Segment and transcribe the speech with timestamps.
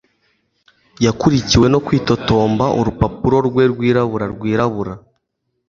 [1.05, 2.65] yakurikiwe no kwitotomba.
[2.79, 4.93] urupapuro rwe rwirabura rwirabura